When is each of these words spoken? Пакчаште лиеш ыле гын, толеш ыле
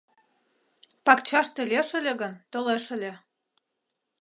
Пакчаште 1.05 1.61
лиеш 1.69 1.89
ыле 1.99 2.13
гын, 2.21 2.33
толеш 2.51 2.85
ыле 2.95 3.13